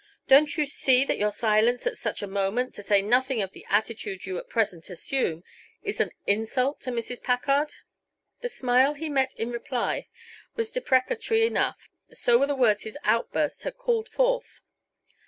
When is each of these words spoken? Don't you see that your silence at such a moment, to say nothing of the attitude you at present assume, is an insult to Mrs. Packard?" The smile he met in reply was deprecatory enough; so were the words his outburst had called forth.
Don't 0.27 0.57
you 0.57 0.65
see 0.65 1.05
that 1.05 1.19
your 1.19 1.29
silence 1.31 1.85
at 1.85 1.95
such 1.95 2.23
a 2.23 2.27
moment, 2.27 2.73
to 2.73 2.81
say 2.81 3.03
nothing 3.03 3.39
of 3.39 3.51
the 3.51 3.67
attitude 3.69 4.25
you 4.25 4.39
at 4.39 4.49
present 4.49 4.89
assume, 4.89 5.43
is 5.83 6.01
an 6.01 6.09
insult 6.25 6.81
to 6.81 6.89
Mrs. 6.91 7.21
Packard?" 7.23 7.75
The 8.39 8.49
smile 8.49 8.95
he 8.95 9.09
met 9.09 9.35
in 9.35 9.51
reply 9.51 10.07
was 10.55 10.71
deprecatory 10.71 11.45
enough; 11.45 11.87
so 12.11 12.39
were 12.39 12.47
the 12.47 12.55
words 12.55 12.81
his 12.81 12.97
outburst 13.03 13.61
had 13.61 13.77
called 13.77 14.09
forth. 14.09 14.61